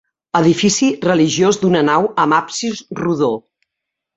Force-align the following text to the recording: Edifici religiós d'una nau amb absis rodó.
Edifici 0.37 0.87
religiós 1.03 1.61
d'una 1.65 1.83
nau 1.91 2.09
amb 2.25 2.37
absis 2.41 2.83
rodó. 3.05 3.31